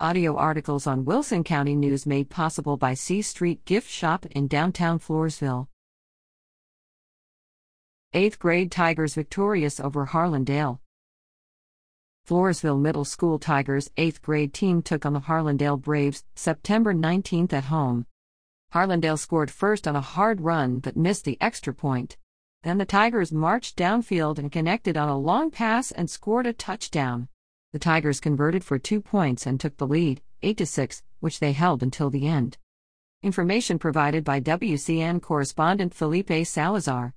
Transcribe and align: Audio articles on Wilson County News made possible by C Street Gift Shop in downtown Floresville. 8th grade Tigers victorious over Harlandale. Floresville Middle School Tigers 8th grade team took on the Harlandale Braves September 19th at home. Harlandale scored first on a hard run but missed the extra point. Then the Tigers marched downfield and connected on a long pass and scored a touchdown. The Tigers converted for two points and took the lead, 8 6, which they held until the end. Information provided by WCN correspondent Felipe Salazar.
Audio 0.00 0.34
articles 0.36 0.88
on 0.88 1.04
Wilson 1.04 1.44
County 1.44 1.76
News 1.76 2.04
made 2.04 2.28
possible 2.28 2.76
by 2.76 2.94
C 2.94 3.22
Street 3.22 3.64
Gift 3.64 3.88
Shop 3.88 4.26
in 4.26 4.48
downtown 4.48 4.98
Floresville. 4.98 5.68
8th 8.12 8.40
grade 8.40 8.72
Tigers 8.72 9.14
victorious 9.14 9.78
over 9.78 10.06
Harlandale. 10.06 10.80
Floresville 12.28 12.80
Middle 12.80 13.04
School 13.04 13.38
Tigers 13.38 13.88
8th 13.96 14.20
grade 14.20 14.52
team 14.52 14.82
took 14.82 15.06
on 15.06 15.12
the 15.12 15.20
Harlandale 15.20 15.80
Braves 15.80 16.24
September 16.34 16.92
19th 16.92 17.52
at 17.52 17.66
home. 17.66 18.06
Harlandale 18.72 19.16
scored 19.16 19.50
first 19.52 19.86
on 19.86 19.94
a 19.94 20.00
hard 20.00 20.40
run 20.40 20.80
but 20.80 20.96
missed 20.96 21.24
the 21.24 21.38
extra 21.40 21.72
point. 21.72 22.16
Then 22.64 22.78
the 22.78 22.84
Tigers 22.84 23.30
marched 23.30 23.76
downfield 23.76 24.40
and 24.40 24.50
connected 24.50 24.96
on 24.96 25.08
a 25.08 25.16
long 25.16 25.52
pass 25.52 25.92
and 25.92 26.10
scored 26.10 26.48
a 26.48 26.52
touchdown. 26.52 27.28
The 27.74 27.80
Tigers 27.80 28.20
converted 28.20 28.62
for 28.62 28.78
two 28.78 29.00
points 29.00 29.48
and 29.48 29.58
took 29.58 29.78
the 29.78 29.86
lead, 29.88 30.22
8 30.42 30.64
6, 30.64 31.02
which 31.18 31.40
they 31.40 31.50
held 31.50 31.82
until 31.82 32.08
the 32.08 32.24
end. 32.24 32.56
Information 33.20 33.80
provided 33.80 34.22
by 34.22 34.40
WCN 34.40 35.20
correspondent 35.20 35.92
Felipe 35.92 36.46
Salazar. 36.46 37.14